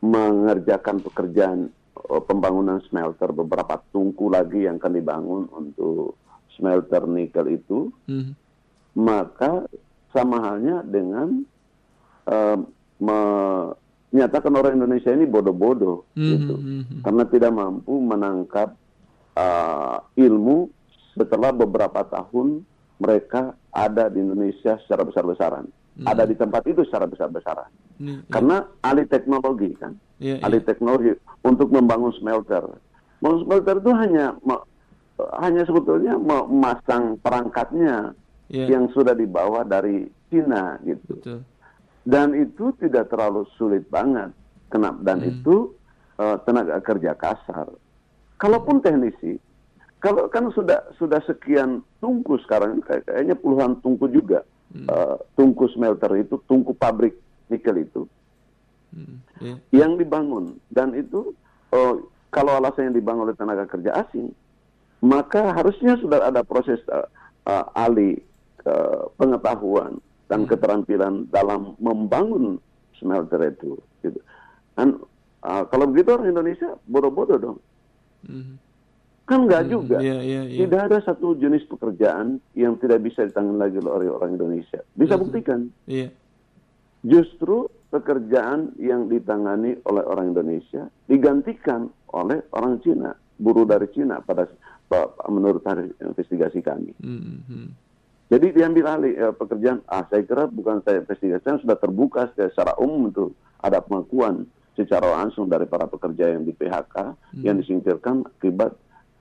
mengerjakan 0.02 1.00
pekerjaan 1.00 1.70
uh, 2.11 2.23
pembangunan 2.23 2.82
smelter 2.90 3.30
beberapa 3.30 3.78
tungku 3.94 4.26
lagi 4.26 4.66
yang 4.66 4.82
akan 4.82 4.92
dibangun 4.94 5.42
untuk 5.54 6.18
smelter 6.58 7.06
nikel 7.06 7.46
itu, 7.49 7.94
mm. 8.11 8.35
maka 8.99 9.64
sama 10.12 10.42
halnya 10.44 10.85
dengan 10.85 11.46
uh, 12.28 12.58
me 13.02 13.20
nyatakan 14.12 14.52
orang 14.52 14.76
Indonesia 14.76 15.09
ini 15.09 15.25
bodoh-bodoh 15.25 16.04
mm 16.12 16.21
-hmm. 16.21 16.31
gitu 16.37 16.54
hmm. 16.54 17.00
karena 17.00 17.25
tidak 17.33 17.52
mampu 17.57 17.95
menangkap 17.97 18.76
uh, 19.35 20.04
ilmu 20.21 20.69
setelah 21.16 21.50
beberapa 21.52 22.04
tahun 22.04 22.64
mereka 23.00 23.57
ada 23.73 24.12
di 24.12 24.21
Indonesia 24.21 24.76
secara 24.85 25.02
besar-besaran 25.09 25.64
mm. 25.97 26.07
ada 26.07 26.28
di 26.28 26.37
tempat 26.37 26.62
itu 26.69 26.85
secara 26.85 27.09
besar-besaran 27.09 27.73
mm, 28.00 28.28
karena 28.28 28.69
ahli 28.85 29.04
teknologi 29.09 29.73
kan 29.81 29.97
yeah, 30.21 30.40
ahli 30.45 30.61
yeah. 30.61 30.69
teknologi 30.69 31.11
untuk 31.45 31.73
membangun 31.73 32.12
smelter 32.21 32.64
membangun 33.21 33.40
smelter 33.49 33.75
itu 33.81 33.92
hanya 33.97 34.37
hanya 35.40 35.62
sebetulnya 35.64 36.21
memasang 36.21 37.16
perangkatnya 37.21 38.12
yeah. 38.52 38.69
yang 38.69 38.92
sudah 38.92 39.16
dibawa 39.16 39.64
dari 39.64 40.09
Cina 40.28 40.81
gitu 40.85 41.16
Betul 41.16 41.51
dan 42.02 42.35
itu 42.35 42.75
tidak 42.82 43.11
terlalu 43.11 43.47
sulit 43.54 43.87
banget 43.87 44.35
kenapa 44.71 44.99
dan 45.06 45.23
hmm. 45.23 45.30
itu 45.30 45.71
uh, 46.18 46.37
tenaga 46.42 46.82
kerja 46.82 47.14
kasar 47.14 47.71
kalaupun 48.38 48.82
teknisi 48.82 49.38
kalau 50.02 50.26
kan 50.26 50.50
sudah 50.50 50.82
sudah 50.99 51.23
sekian 51.23 51.87
tungku 52.02 52.35
sekarang 52.42 52.82
kayaknya 52.82 53.38
puluhan 53.38 53.78
tungku 53.78 54.11
juga 54.11 54.42
hmm. 54.75 54.90
uh, 54.90 55.16
tungku 55.38 55.71
smelter 55.71 56.11
itu 56.18 56.42
tungku 56.50 56.75
pabrik 56.75 57.14
nikel 57.47 57.78
itu 57.78 58.02
hmm. 58.90 59.16
yeah. 59.38 59.59
yang 59.71 59.94
dibangun 59.94 60.59
dan 60.75 60.90
itu 60.99 61.30
uh, 61.71 62.02
kalau 62.35 62.59
alasannya 62.59 62.99
dibangun 62.99 63.30
oleh 63.30 63.38
tenaga 63.38 63.71
kerja 63.71 64.02
asing 64.02 64.35
maka 65.02 65.54
harusnya 65.54 65.94
sudah 66.02 66.26
ada 66.26 66.42
proses 66.42 66.82
uh, 66.90 67.06
uh, 67.47 67.66
alih 67.78 68.18
uh, 68.66 69.06
pengetahuan 69.18 70.02
dan 70.32 70.48
hmm. 70.48 70.48
keterampilan 70.48 71.28
dalam 71.28 71.76
membangun 71.76 72.56
smelter 72.96 73.52
itu. 73.52 73.76
Gitu. 74.00 74.16
Dan 74.72 74.96
uh, 75.44 75.68
kalau 75.68 75.92
begitu 75.92 76.16
orang 76.16 76.32
Indonesia 76.32 76.72
bodoh-bodoh 76.88 77.36
dong. 77.36 77.58
Hmm. 78.24 78.56
Kan 79.28 79.44
enggak 79.44 79.68
hmm, 79.68 79.72
juga. 79.76 79.96
Yeah, 80.00 80.24
yeah, 80.24 80.44
yeah. 80.48 80.64
Tidak 80.64 80.80
ada 80.88 81.04
satu 81.04 81.36
jenis 81.36 81.68
pekerjaan 81.68 82.40
yang 82.56 82.80
tidak 82.80 83.04
bisa 83.04 83.28
ditangani 83.28 83.60
lagi 83.60 83.78
oleh 83.84 84.08
orang 84.08 84.40
Indonesia. 84.40 84.80
Bisa 84.96 85.20
buktikan. 85.20 85.68
Yeah. 85.84 86.08
Justru 87.04 87.68
pekerjaan 87.92 88.72
yang 88.80 89.12
ditangani 89.12 89.76
oleh 89.84 90.04
orang 90.08 90.32
Indonesia 90.32 90.88
digantikan 91.12 91.92
oleh 92.08 92.40
orang 92.56 92.80
Cina, 92.80 93.12
buruh 93.36 93.68
dari 93.68 93.84
Cina 93.92 94.24
pada 94.24 94.48
menurut 95.28 95.60
investigasi 96.00 96.64
kami. 96.64 96.96
Mm 97.00 97.20
-hmm. 97.20 97.66
Jadi 98.32 98.56
diambil 98.56 98.84
alih 98.88 99.12
eh, 99.12 99.34
pekerjaan. 99.36 99.84
Ah, 99.84 100.08
saya 100.08 100.24
kira 100.24 100.48
bukan 100.48 100.80
saya 100.80 101.04
investigasi, 101.04 101.60
sudah 101.60 101.76
terbuka 101.76 102.32
secara 102.32 102.72
umum 102.80 103.12
itu 103.12 103.28
ada 103.60 103.84
pengakuan 103.84 104.48
secara 104.72 105.04
langsung 105.20 105.52
dari 105.52 105.68
para 105.68 105.84
pekerja 105.84 106.32
yang 106.32 106.48
di 106.48 106.56
PHK 106.56 106.96
hmm. 107.12 107.44
yang 107.44 107.60
disingkirkan 107.60 108.24
akibat 108.24 108.72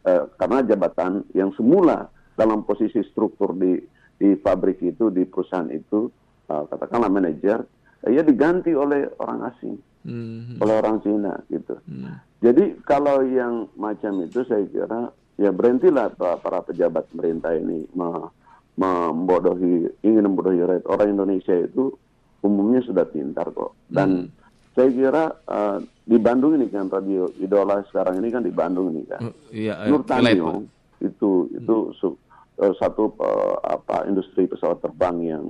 eh, 0.08 0.24
karena 0.40 0.64
jabatan 0.64 1.28
yang 1.36 1.52
semula 1.60 2.08
dalam 2.40 2.64
posisi 2.64 3.04
struktur 3.12 3.52
di 3.52 3.84
di 4.16 4.38
pabrik 4.40 4.80
itu 4.80 5.12
di 5.12 5.26
perusahaan 5.26 5.68
itu 5.74 6.06
uh, 6.46 6.64
katakanlah 6.70 7.10
manajer 7.10 7.66
uh, 8.06 8.10
ia 8.10 8.22
diganti 8.22 8.70
oleh 8.70 9.10
orang 9.18 9.50
asing 9.50 9.76
hmm. 10.06 10.62
oleh 10.62 10.76
orang 10.78 11.02
Cina 11.02 11.42
gitu. 11.50 11.74
Hmm. 11.90 12.22
Jadi 12.38 12.86
kalau 12.86 13.26
yang 13.26 13.66
macam 13.74 14.22
itu 14.22 14.46
saya 14.46 14.62
kira 14.70 15.10
ya 15.42 15.50
berhentilah 15.50 16.14
para, 16.14 16.38
para 16.38 16.62
pejabat 16.62 17.10
pemerintah 17.10 17.58
ini 17.58 17.90
membodohi 18.82 19.86
ingin 20.02 20.26
membodohi 20.26 20.66
orang 20.90 21.14
Indonesia 21.14 21.54
itu 21.54 21.94
umumnya 22.42 22.82
sudah 22.82 23.06
pintar 23.06 23.54
kok 23.54 23.78
dan 23.86 24.10
hmm 24.26 24.42
saya 24.72 24.90
kira 24.92 25.24
uh, 25.52 25.78
di 26.08 26.16
Bandung 26.16 26.56
ini 26.56 26.72
kan 26.72 26.88
radio 26.88 27.28
idola 27.44 27.84
sekarang 27.92 28.24
ini 28.24 28.32
kan 28.32 28.44
di 28.44 28.54
Bandung 28.56 28.96
ini 28.96 29.04
kan. 29.04 29.20
Uh, 29.20 29.36
iya, 29.52 29.84
Nur 29.92 30.08
Tanyo 30.08 30.64
itu 31.04 31.52
itu 31.52 31.76
hmm. 31.92 31.96
su, 32.00 32.16
uh, 32.16 32.74
satu 32.80 33.12
uh, 33.20 33.58
apa 33.68 34.08
industri 34.08 34.48
pesawat 34.48 34.80
terbang 34.80 35.18
yang 35.28 35.44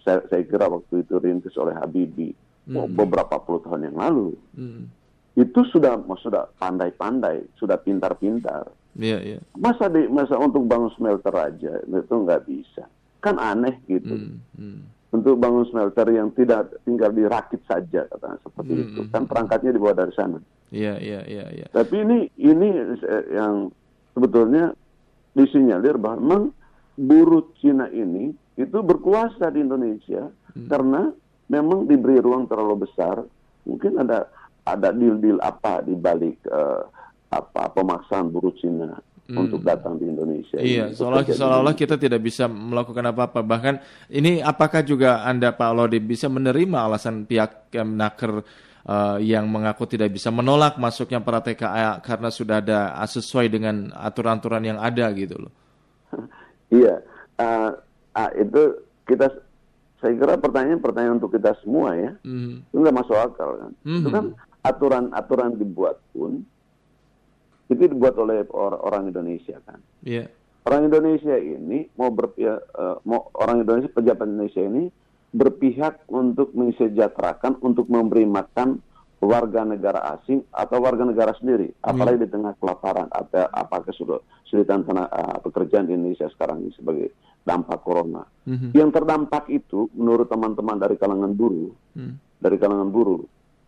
saya, 0.00 0.24
saya 0.32 0.42
kira 0.48 0.72
waktu 0.72 1.04
itu 1.04 1.20
rintis 1.20 1.54
oleh 1.60 1.76
Habibie 1.76 2.32
hmm. 2.64 2.96
beberapa 2.96 3.36
puluh 3.44 3.60
tahun 3.60 3.92
yang 3.92 3.96
lalu. 4.00 4.32
Hmm. 4.56 4.88
Itu 5.36 5.64
sudah 5.68 6.00
sudah 6.20 6.48
pandai-pandai, 6.56 7.56
sudah 7.60 7.76
pintar-pintar. 7.80 8.68
Iya, 8.92 9.18
iya. 9.24 9.38
Masa 9.56 9.88
di 9.88 10.04
masa 10.08 10.36
untuk 10.36 10.68
bangun 10.68 10.92
smelter 10.96 11.32
aja 11.32 11.80
itu 11.84 12.14
nggak 12.14 12.44
bisa. 12.44 12.84
Kan 13.24 13.40
aneh 13.40 13.80
gitu. 13.88 14.12
Hmm. 14.12 14.38
Hmm 14.56 14.92
untuk 15.12 15.36
bangun 15.36 15.68
smelter 15.68 16.08
yang 16.08 16.32
tidak 16.32 16.72
tinggal 16.88 17.12
dirakit 17.12 17.60
saja 17.68 18.08
katanya 18.08 18.40
seperti 18.40 18.72
hmm. 18.72 18.82
itu 18.82 19.00
hmm, 19.04 19.10
kan 19.12 19.22
hmm. 19.22 19.30
perangkatnya 19.30 19.70
dibawa 19.76 19.94
dari 19.94 20.12
sana. 20.16 20.40
Iya 20.72 20.96
iya 20.98 21.20
iya. 21.28 21.44
Ya. 21.52 21.66
Tapi 21.68 22.00
ini 22.00 22.18
ini 22.40 22.68
yang 23.28 23.68
sebetulnya 24.16 24.72
disinyalir 25.36 26.00
bahwa 26.00 26.16
memang 26.16 26.44
buruh 26.96 27.52
Cina 27.60 27.92
ini 27.92 28.32
itu 28.56 28.78
berkuasa 28.80 29.52
di 29.52 29.60
Indonesia 29.60 30.32
hmm. 30.56 30.68
karena 30.72 31.12
memang 31.52 31.84
diberi 31.84 32.16
ruang 32.16 32.48
terlalu 32.48 32.88
besar. 32.88 33.20
Mungkin 33.68 34.00
ada 34.00 34.32
ada 34.64 34.88
deal-deal 34.96 35.36
apa 35.44 35.84
di 35.84 35.92
balik 35.92 36.40
uh, 36.48 36.88
apa 37.32 37.72
pemaksaan 37.72 38.28
buruh 38.28 38.52
Cina 38.60 39.00
hmm. 39.32 39.38
untuk 39.40 39.60
datang 39.64 39.96
di 39.96 40.04
Indonesia. 40.04 40.60
Iya, 40.60 40.92
seolah 40.92 41.24
seolah 41.24 41.72
kita 41.72 41.96
tidak 41.96 42.20
bisa 42.20 42.44
melakukan 42.44 43.08
apa-apa. 43.08 43.40
Bahkan 43.40 43.74
ini 44.12 44.44
apakah 44.44 44.84
juga 44.84 45.24
Anda 45.24 45.56
Pak 45.56 45.72
Lodi 45.72 45.98
bisa 46.04 46.28
menerima 46.28 46.76
alasan 46.84 47.24
pihak 47.24 47.72
Kemenaker 47.72 48.44
uh, 48.84 49.16
yang 49.16 49.48
mengaku 49.48 49.88
tidak 49.88 50.12
bisa 50.12 50.28
menolak 50.28 50.76
masuknya 50.76 51.24
para 51.24 51.40
TKA 51.40 52.04
karena 52.04 52.28
sudah 52.28 52.60
ada 52.60 52.92
sesuai 53.08 53.48
dengan 53.48 53.88
aturan-aturan 53.96 54.62
yang 54.62 54.78
ada 54.78 55.08
gitu 55.16 55.48
loh. 55.48 55.52
iya, 56.82 57.00
uh, 57.40 57.72
uh, 58.12 58.30
itu 58.36 58.84
kita 59.08 59.32
saya 60.02 60.18
kira 60.18 60.34
pertanyaan-pertanyaan 60.34 61.22
untuk 61.22 61.32
kita 61.38 61.54
semua 61.62 61.94
ya. 61.94 62.12
Mm. 62.26 62.66
Itu 62.68 62.76
nggak 62.82 62.96
masuk 63.00 63.16
akal 63.16 63.50
kan. 63.54 63.72
Mm 63.80 63.88
-hmm. 63.88 64.00
Itu 64.02 64.08
kan 64.10 64.24
aturan-aturan 64.62 65.58
dibuat 65.58 65.98
pun 66.10 66.42
itu 67.72 67.88
dibuat 67.90 68.14
oleh 68.20 68.44
orang 68.54 69.08
Indonesia 69.08 69.58
kan. 69.64 69.80
Yeah. 70.04 70.28
Orang 70.62 70.92
Indonesia 70.92 71.34
ini 71.34 71.90
mau 71.98 72.14
berpihak, 72.14 72.60
uh, 72.78 73.02
mau 73.02 73.32
orang 73.34 73.66
Indonesia 73.66 73.90
pejabat 73.90 74.30
Indonesia 74.30 74.62
ini 74.62 74.92
berpihak 75.32 76.06
untuk 76.12 76.54
mensejahterakan, 76.54 77.58
untuk 77.64 77.90
memberi 77.90 78.28
makan 78.28 78.78
warga 79.22 79.66
negara 79.66 80.18
asing 80.18 80.42
atau 80.50 80.82
warga 80.82 81.02
negara 81.06 81.34
sendiri, 81.38 81.70
apalagi 81.82 82.22
yeah. 82.22 82.24
di 82.26 82.28
tengah 82.30 82.54
kelaparan 82.58 83.10
atau 83.10 83.46
apa 83.50 83.86
kesulitan 83.86 84.86
tanah, 84.86 85.06
uh, 85.10 85.38
pekerjaan 85.42 85.90
di 85.90 85.98
Indonesia 85.98 86.30
sekarang 86.30 86.62
ini 86.62 86.70
sebagai 86.78 87.10
dampak 87.42 87.82
corona. 87.82 88.22
Mm 88.46 88.54
-hmm. 88.54 88.70
Yang 88.74 88.90
terdampak 89.02 89.50
itu, 89.50 89.90
menurut 89.98 90.30
teman-teman 90.30 90.78
dari 90.78 90.94
kalangan 90.94 91.34
buruh, 91.34 91.74
mm. 91.98 92.38
dari 92.38 92.56
kalangan 92.58 92.90
buruh, 92.90 93.22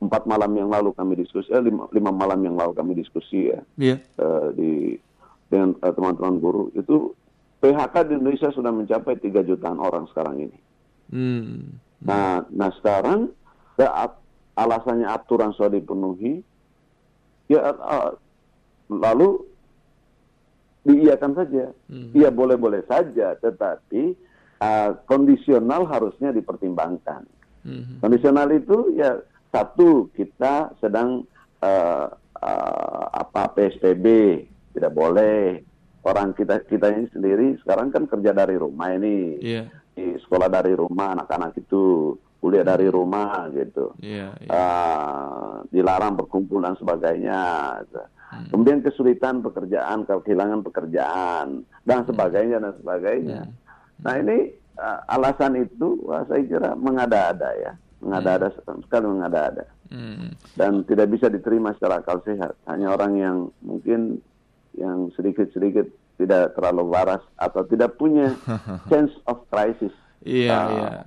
empat 0.05 0.29
malam 0.29 0.53
yang 0.55 0.69
lalu 0.69 0.93
kami 0.93 1.17
diskusi, 1.17 1.49
eh, 1.51 1.63
lima, 1.63 1.89
lima 1.91 2.13
malam 2.13 2.41
yang 2.45 2.57
lalu 2.57 2.73
kami 2.77 2.93
diskusi 2.95 3.49
ya 3.49 3.61
yeah. 3.81 3.99
uh, 4.21 4.53
di 4.53 5.01
dengan 5.49 5.77
uh, 5.81 5.93
teman-teman 5.93 6.41
guru 6.41 6.69
itu 6.75 7.13
PHK 7.65 7.95
di 8.09 8.13
Indonesia 8.21 8.53
sudah 8.53 8.69
mencapai 8.69 9.17
tiga 9.17 9.41
jutaan 9.41 9.81
orang 9.81 10.05
sekarang 10.13 10.37
ini. 10.37 10.59
Hmm. 11.09 11.81
Nah, 12.05 12.45
nah 12.53 12.69
sekarang 12.77 13.33
ya, 13.81 14.13
alasannya 14.53 15.09
aturan 15.09 15.57
sudah 15.57 15.73
dipenuhi, 15.73 16.45
ya 17.49 17.73
uh, 17.73 18.13
lalu 18.93 19.41
diiakan 20.85 21.33
saja. 21.33 21.73
Hmm. 21.89 22.13
Ya 22.13 22.29
boleh-boleh 22.29 22.85
saja, 22.85 23.33
tetapi 23.41 24.13
uh, 24.61 25.01
kondisional 25.09 25.89
harusnya 25.89 26.37
dipertimbangkan. 26.37 27.25
Hmm. 27.65 27.97
Kondisional 28.05 28.53
itu 28.53 28.93
ya 28.93 29.25
satu, 29.55 30.11
kita 30.19 30.75
sedang 30.83 31.23
uh, 31.63 32.07
uh, 32.43 33.05
apa 33.15 33.55
PSBB 33.55 34.07
tidak 34.75 34.91
boleh. 34.91 35.63
Orang 36.05 36.37
kita 36.37 36.61
kita 36.67 36.93
ini 36.93 37.09
sendiri 37.15 37.57
sekarang 37.65 37.89
kan 37.89 38.05
kerja 38.05 38.37
dari 38.37 38.61
rumah 38.61 38.93
ini, 38.93 39.41
yeah. 39.41 39.65
di 39.97 40.13
sekolah 40.21 40.53
dari 40.53 40.77
rumah 40.77 41.17
anak-anak 41.17 41.57
itu 41.57 42.13
kuliah 42.45 42.61
dari 42.61 42.93
rumah 42.93 43.49
gitu, 43.57 43.97
yeah, 44.05 44.37
yeah. 44.37 44.53
Uh, 44.53 45.65
dilarang 45.73 46.13
berkumpul 46.13 46.61
dan 46.61 46.77
sebagainya. 46.77 47.41
Hmm. 47.89 48.53
Kemudian 48.53 48.85
kesulitan 48.85 49.41
pekerjaan, 49.41 50.05
kehilangan 50.05 50.61
pekerjaan 50.61 51.65
dan 51.89 51.99
hmm. 52.05 52.09
sebagainya 52.13 52.59
dan 52.61 52.73
sebagainya. 52.85 53.41
Hmm. 53.49 53.57
Nah 54.05 54.15
ini 54.21 54.53
uh, 54.77 55.01
alasan 55.09 55.57
itu 55.57 56.05
wah, 56.05 56.21
saya 56.29 56.45
kira 56.45 56.77
mengada-ada 56.77 57.49
ya 57.57 57.73
mengada-ada 58.05 58.53
hmm. 58.53 58.85
sekali 58.85 59.07
mengada-ada 59.09 59.65
hmm. 59.89 60.29
dan 60.61 60.85
tidak 60.85 61.09
bisa 61.09 61.33
diterima 61.33 61.73
secara 61.73 62.05
akal 62.05 62.21
sehat 62.23 62.53
hanya 62.69 62.93
orang 62.93 63.13
yang 63.17 63.37
mungkin 63.65 64.21
yang 64.77 65.09
sedikit-sedikit 65.17 65.89
tidak 66.21 66.55
terlalu 66.55 66.93
waras 66.93 67.25
atau 67.41 67.65
tidak 67.65 67.97
punya 67.97 68.37
sense 68.93 69.17
of 69.25 69.41
crisis 69.49 69.95
yeah, 70.21 70.53
uh, 70.53 70.71
yeah. 70.71 71.03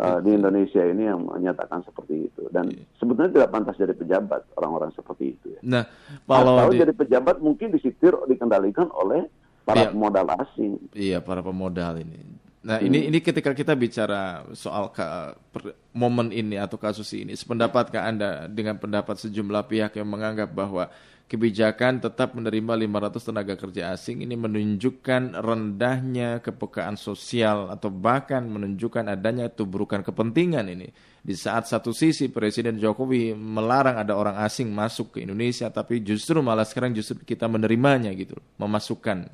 Uh, 0.00 0.18
di 0.24 0.32
Indonesia 0.32 0.80
ini 0.80 1.06
yang 1.06 1.28
menyatakan 1.28 1.84
seperti 1.84 2.32
itu 2.32 2.48
dan 2.50 2.72
yeah. 2.72 2.88
sebetulnya 2.96 3.30
tidak 3.30 3.50
pantas 3.52 3.76
jadi 3.76 3.92
pejabat 3.92 4.42
orang-orang 4.56 4.90
seperti 4.96 5.36
itu 5.36 5.46
ya. 5.52 5.60
Nah, 5.60 5.84
kalau 6.24 6.72
di... 6.72 6.80
jadi 6.80 6.92
pejabat 6.96 7.36
mungkin 7.44 7.68
disitir 7.68 8.16
dikendalikan 8.24 8.88
oleh 8.96 9.28
para 9.68 9.86
yeah. 9.86 9.92
pemodal 9.92 10.28
asing. 10.40 10.80
Iya, 10.96 11.18
para 11.20 11.44
pemodal 11.44 12.00
ini. 12.00 12.16
Nah 12.60 12.76
hmm. 12.76 12.88
ini 12.92 12.98
ini 13.08 13.18
ketika 13.24 13.56
kita 13.56 13.72
bicara 13.72 14.44
soal 14.52 14.92
ke, 14.92 15.04
per, 15.48 15.72
momen 15.96 16.28
ini 16.28 16.60
atau 16.60 16.76
kasus 16.76 17.08
ini, 17.16 17.32
sependapatkah 17.32 18.04
Anda 18.04 18.30
dengan 18.52 18.76
pendapat 18.76 19.16
sejumlah 19.16 19.64
pihak 19.64 19.96
yang 19.96 20.08
menganggap 20.12 20.52
bahwa 20.52 20.92
kebijakan 21.30 22.02
tetap 22.02 22.34
menerima 22.34 22.74
500 22.90 23.28
tenaga 23.30 23.54
kerja 23.54 23.94
asing 23.94 24.26
ini 24.26 24.34
menunjukkan 24.34 25.38
rendahnya 25.38 26.42
kepekaan 26.42 26.98
sosial 26.98 27.70
atau 27.70 27.86
bahkan 27.86 28.42
menunjukkan 28.42 29.06
adanya 29.06 29.46
tubrukan 29.46 30.02
kepentingan 30.02 30.66
ini. 30.68 30.90
Di 31.22 31.38
saat 31.38 31.70
satu 31.70 31.94
sisi 31.94 32.28
Presiden 32.28 32.82
Jokowi 32.82 33.32
melarang 33.38 34.02
ada 34.02 34.18
orang 34.18 34.42
asing 34.42 34.68
masuk 34.74 35.16
ke 35.16 35.18
Indonesia, 35.22 35.70
tapi 35.70 36.02
justru 36.02 36.42
malah 36.42 36.66
sekarang 36.66 36.92
justru 36.98 37.22
kita 37.22 37.46
menerimanya 37.46 38.10
gitu, 38.12 38.34
memasukkan 38.58 39.30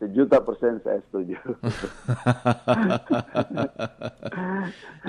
Sejuta 0.00 0.40
persen 0.40 0.80
saya 0.80 0.96
setuju. 1.12 1.36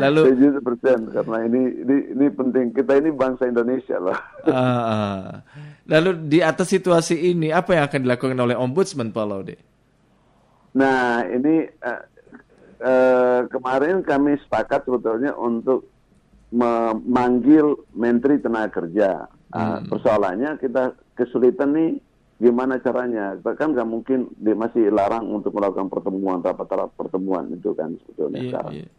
Lalu 0.03 0.35
sejuta 0.35 0.59
persen 0.59 1.07
karena 1.15 1.47
ini, 1.47 1.61
ini 1.79 1.95
ini 2.11 2.27
penting 2.27 2.75
kita 2.75 2.99
ini 2.99 3.15
bangsa 3.15 3.47
Indonesia 3.47 3.95
loh. 4.03 4.19
uh, 4.51 5.39
lalu 5.87 6.27
di 6.27 6.43
atas 6.43 6.75
situasi 6.75 7.31
ini 7.31 7.55
apa 7.55 7.79
yang 7.79 7.87
akan 7.87 8.03
dilakukan 8.03 8.35
oleh 8.35 8.59
Ombudsman 8.59 9.15
Pak 9.15 9.23
Laude? 9.23 9.55
Nah 10.75 11.23
ini 11.23 11.71
uh, 11.71 12.03
uh, 12.83 13.47
kemarin 13.47 14.03
kami 14.03 14.43
sepakat 14.43 14.83
sebetulnya 14.83 15.31
untuk 15.39 15.87
memanggil 16.51 17.79
Menteri 17.95 18.43
Tenaga 18.43 18.83
Kerja. 18.83 19.23
Uh, 19.55 19.79
hmm. 19.79 19.87
Persoalannya 19.87 20.59
kita 20.59 20.99
kesulitan 21.15 21.79
nih 21.79 22.10
gimana 22.41 22.81
caranya 22.81 23.37
bahkan 23.37 23.77
nggak 23.77 23.85
mungkin 23.85 24.33
dia 24.41 24.57
masih 24.57 24.89
larang 24.89 25.29
untuk 25.29 25.53
melakukan 25.53 25.93
pertemuan 25.93 26.41
rapat-rapat 26.41 26.97
pertemuan 26.97 27.45
itu 27.53 27.69
kan 27.77 27.93
sebetulnya 28.01 28.41
yeah, 28.41 28.49
sekarang 28.49 28.73
yeah. 28.81 28.89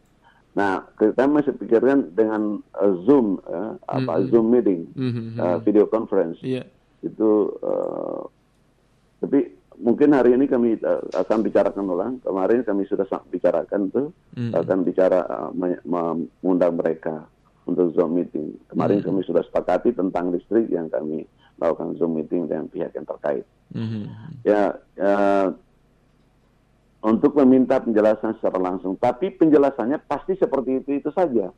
Nah, 0.52 0.84
kita 1.00 1.24
masih 1.24 1.56
pikirkan 1.56 2.12
dengan 2.12 2.60
uh, 2.76 2.92
Zoom, 3.08 3.40
uh, 3.48 3.80
apa 3.88 4.04
mm 4.04 4.20
-hmm. 4.20 4.28
Zoom 4.28 4.46
meeting, 4.52 4.80
mm 4.92 5.10
-hmm. 5.10 5.26
uh, 5.40 5.58
video 5.64 5.88
conference. 5.88 6.36
Yeah. 6.44 6.68
Itu, 7.00 7.56
uh, 7.64 8.28
tapi 9.24 9.48
mungkin 9.80 10.12
hari 10.12 10.36
ini 10.36 10.44
kami 10.44 10.76
uh, 10.84 11.08
akan 11.16 11.40
bicarakan 11.40 11.88
ulang. 11.88 12.14
Kemarin 12.20 12.68
kami 12.68 12.84
sudah 12.84 13.08
bicarakan 13.32 13.88
tuh, 13.88 14.12
mm 14.36 14.52
-hmm. 14.52 14.60
akan 14.60 14.78
bicara 14.84 15.24
uh, 15.24 15.50
mengundang 15.88 16.76
mereka 16.76 17.24
untuk 17.64 17.96
Zoom 17.96 18.20
meeting. 18.20 18.52
Kemarin 18.68 19.00
mm 19.00 19.08
-hmm. 19.08 19.16
kami 19.16 19.20
sudah 19.24 19.40
sepakati 19.48 19.96
tentang 19.96 20.36
listrik 20.36 20.68
yang 20.68 20.92
kami 20.92 21.24
lakukan 21.62 21.94
Zoom 21.96 22.18
meeting 22.18 22.50
dengan 22.50 22.66
pihak 22.66 22.90
yang 22.92 23.06
terkait. 23.06 23.46
Mm 23.70 23.86
-hmm. 23.86 24.04
Ya. 24.42 24.62
Uh, 24.98 25.54
untuk 27.02 27.34
meminta 27.42 27.82
penjelasan 27.82 28.38
secara 28.38 28.62
langsung. 28.62 28.94
Tapi 28.94 29.34
penjelasannya 29.34 29.98
pasti 30.06 30.38
seperti 30.38 30.78
itu 30.80 31.02
itu 31.02 31.10
saja. 31.10 31.50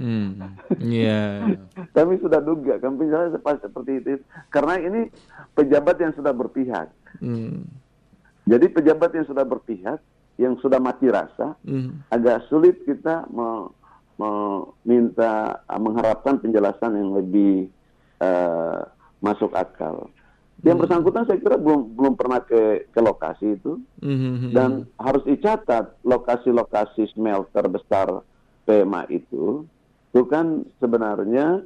Hmm. 0.00 0.56
Yeah. 0.80 1.60
Kami 1.96 2.18
sudah 2.18 2.40
duga 2.42 2.80
kan 2.80 2.96
penjelasan 2.98 3.38
pasti 3.44 3.68
seperti 3.68 3.92
itu 4.00 4.08
karena 4.48 4.80
ini 4.80 5.00
pejabat 5.54 5.96
yang 6.02 6.12
sudah 6.16 6.32
berpihak. 6.34 6.88
Hmm. 7.22 7.68
Jadi 8.48 8.66
pejabat 8.72 9.14
yang 9.14 9.28
sudah 9.28 9.44
berpihak, 9.46 10.00
yang 10.40 10.56
sudah 10.58 10.80
mati 10.82 11.06
rasa, 11.06 11.54
hmm. 11.62 12.08
agak 12.10 12.48
sulit 12.50 12.82
kita 12.82 13.28
meminta 14.18 15.60
mengharapkan 15.68 16.40
penjelasan 16.40 16.96
yang 16.96 17.12
lebih 17.14 17.68
uh, 18.18 18.88
masuk 19.20 19.52
akal. 19.56 20.08
Yang 20.60 20.76
hmm. 20.76 20.82
bersangkutan 20.84 21.24
saya 21.24 21.38
kira 21.40 21.56
belum 21.56 21.96
belum 21.96 22.14
pernah 22.20 22.44
ke 22.44 22.84
ke 22.92 23.00
lokasi 23.00 23.56
itu 23.56 23.80
hmm. 24.04 24.52
dan 24.52 24.84
harus 25.00 25.24
dicatat 25.24 25.96
lokasi-lokasi 26.04 27.08
smelter 27.16 27.64
besar 27.68 28.20
PMA 28.68 29.08
itu 29.08 29.64
itu 30.10 30.22
kan 30.28 30.66
sebenarnya 30.82 31.64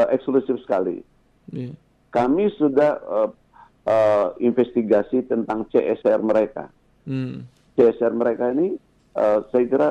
uh, 0.00 0.08
eksklusif 0.10 0.58
sekali. 0.64 1.04
Yeah. 1.52 1.76
Kami 2.10 2.50
sudah 2.58 2.98
uh, 3.04 3.30
uh, 3.86 4.28
investigasi 4.42 5.28
tentang 5.28 5.68
CSR 5.70 6.18
mereka. 6.24 6.72
Hmm. 7.06 7.46
CSR 7.78 8.14
mereka 8.16 8.50
ini 8.54 8.74
uh, 9.14 9.44
saya 9.54 9.64
kira 9.70 9.90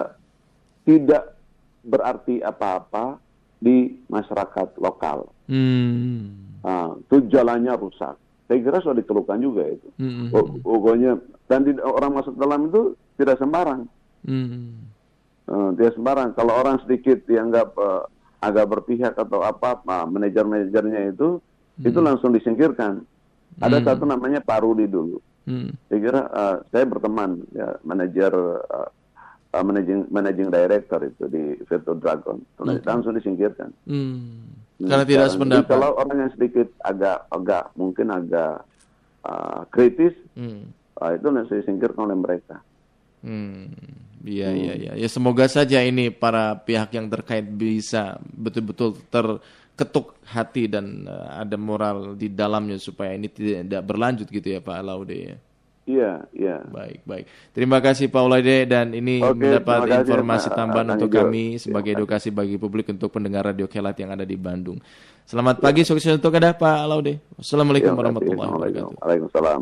tidak 0.83 1.39
berarti 1.83 2.43
apa-apa 2.43 3.19
di 3.63 3.95
masyarakat 4.11 4.75
lokal. 4.79 5.31
Hmm. 5.47 6.52
Nah, 6.63 6.95
itu 6.95 7.15
jalannya 7.27 7.73
rusak. 7.75 8.15
Saya 8.47 8.59
kira 8.59 8.79
sudah 8.79 8.97
dikeluhkan 8.99 9.39
juga 9.39 9.67
itu. 9.67 9.87
Mm 9.99 10.11
-hmm. 10.31 10.63
Pokoknya 10.63 11.11
dan 11.47 11.67
di, 11.67 11.75
orang 11.79 12.11
masuk 12.15 12.35
dalam 12.39 12.71
itu 12.71 12.95
tidak 13.19 13.39
sembarang. 13.39 13.87
Mm 14.23 14.45
-hmm. 14.47 14.65
uh, 15.51 15.69
tidak 15.75 15.93
sembarang. 15.99 16.29
Kalau 16.35 16.53
orang 16.55 16.79
sedikit 16.83 17.23
dianggap 17.27 17.75
uh, 17.75 18.07
agak 18.43 18.67
berpihak 18.67 19.15
atau 19.15 19.43
apa, 19.43 19.83
nah, 19.83 20.07
manajer-manajernya 20.07 21.15
itu 21.15 21.39
mm 21.39 21.43
-hmm. 21.83 21.87
itu 21.91 21.99
langsung 21.99 22.31
disingkirkan. 22.31 23.03
Ada 23.59 23.79
mm 23.79 23.83
-hmm. 23.83 23.87
satu 23.87 24.03
namanya 24.07 24.39
Pak 24.39 24.59
Rudi 24.63 24.87
dulu. 24.87 25.19
Mm. 25.43 25.75
Saya 25.91 25.99
kira 25.99 26.21
uh, 26.31 26.55
saya 26.71 26.83
berteman 26.87 27.43
ya 27.51 27.75
manajer 27.83 28.31
uh, 28.31 28.87
uh, 29.51 29.63
managing 29.63 30.07
managing 30.07 30.47
director 30.47 30.99
itu 31.03 31.23
di 31.27 31.43
Virtu 31.67 31.99
Dragon. 31.99 32.39
Okay. 32.55 32.79
Langsung 32.87 33.11
disingkirkan. 33.15 33.75
Mm. 33.83 34.63
Karena 34.89 35.05
tidak 35.07 35.27
sependapat. 35.31 35.71
Kalau 35.71 35.91
orang 35.95 36.17
yang 36.27 36.31
sedikit 36.35 36.67
agak 36.83 37.27
agak 37.31 37.63
mungkin 37.79 38.07
agak 38.11 38.65
uh, 39.23 39.61
kritis, 39.71 40.13
hmm. 40.35 40.69
uh, 40.99 41.11
itu 41.15 41.27
nanti 41.31 41.59
disingkirkan 41.63 42.03
oleh 42.09 42.17
mereka. 42.17 42.59
Hmm. 43.23 43.71
Iya, 44.23 44.49
hmm. 44.51 44.59
iya, 44.59 44.73
iya. 44.75 44.91
Ya 44.95 45.07
semoga 45.11 45.47
saja 45.51 45.83
ini 45.83 46.11
para 46.11 46.55
pihak 46.59 46.95
yang 46.95 47.11
terkait 47.11 47.43
bisa 47.43 48.19
betul-betul 48.35 48.99
terketuk 49.11 50.15
hati 50.23 50.71
dan 50.71 51.07
uh, 51.07 51.43
ada 51.43 51.59
moral 51.59 52.15
di 52.15 52.31
dalamnya 52.31 52.79
supaya 52.79 53.15
ini 53.15 53.27
tidak 53.31 53.83
berlanjut 53.83 54.27
gitu 54.31 54.47
ya 54.47 54.59
Pak 54.63 54.79
Laude 54.83 55.15
ya. 55.15 55.35
Iya, 55.83 56.23
iya. 56.31 56.63
Baik, 56.63 57.03
baik. 57.03 57.25
Terima 57.51 57.83
kasih 57.83 58.07
Pak 58.07 58.23
Ulade 58.23 58.63
dan 58.63 58.95
ini 58.95 59.19
Oke, 59.19 59.35
mendapat 59.35 59.83
kasih, 59.83 59.99
informasi 60.07 60.47
Pak, 60.47 60.55
tambahan 60.55 60.87
untuk 60.95 61.11
kami 61.11 61.59
sebagai 61.59 61.91
ya, 61.91 61.99
edukasi 61.99 62.31
bagi 62.31 62.55
publik 62.55 62.87
untuk 62.87 63.11
pendengar 63.11 63.43
Radio 63.43 63.67
Kelat 63.67 63.99
yang 63.99 64.15
ada 64.15 64.23
di 64.23 64.39
Bandung. 64.39 64.79
Selamat 65.27 65.59
ya. 65.59 65.63
pagi, 65.67 65.83
sukses 65.83 66.15
untuk 66.15 66.31
Anda 66.39 66.55
Pak 66.55 66.87
Laude. 66.87 67.19
Assalamualaikum 67.35 67.91
ya, 67.91 67.99
warahmatullahi 67.99 68.49
wabarakatuh. 68.55 68.95
Waalaikumsalam. 69.03 69.61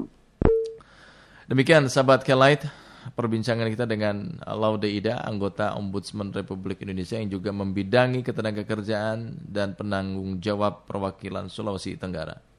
Demikian 1.49 1.89
sahabat 1.89 2.21
Kelait, 2.21 2.69
perbincangan 3.17 3.65
kita 3.73 3.89
dengan 3.89 4.37
Laude 4.45 4.93
Ida, 4.93 5.25
anggota 5.25 5.73
Ombudsman 5.73 6.29
Republik 6.29 6.85
Indonesia 6.85 7.17
yang 7.17 7.33
juga 7.33 7.49
membidangi 7.49 8.21
ketenaga 8.21 8.61
kerjaan 8.61 9.41
dan 9.41 9.73
penanggung 9.73 10.37
jawab 10.37 10.85
perwakilan 10.85 11.49
Sulawesi 11.49 11.97
Tenggara. 11.97 12.50